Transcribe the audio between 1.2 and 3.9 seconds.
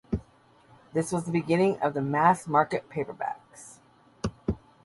the beginning of mass-market paperbacks.